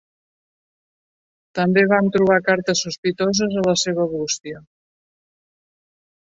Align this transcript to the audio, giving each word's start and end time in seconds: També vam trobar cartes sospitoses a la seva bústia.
També 1.59 1.83
vam 1.91 2.09
trobar 2.15 2.37
cartes 2.47 2.81
sospitoses 2.87 3.59
a 3.63 3.67
la 3.69 3.77
seva 3.83 4.07
bústia. 4.15 4.63